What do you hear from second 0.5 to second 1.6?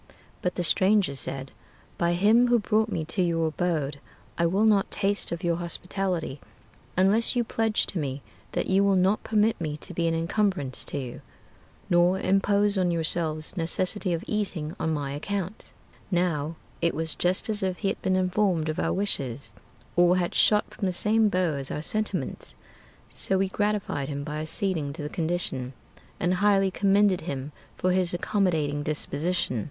the stranger said,